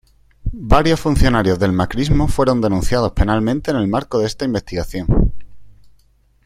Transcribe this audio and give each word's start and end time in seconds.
Varios 0.53 0.99
funcionarios 0.99 1.59
del 1.59 1.73
macrismo 1.73 2.27
fueron 2.27 2.59
denunciados 2.59 3.11
penalmente 3.11 3.69
en 3.69 3.77
el 3.77 3.87
marco 3.87 4.17
de 4.17 4.25
esta 4.25 4.45
investigación. 4.45 5.05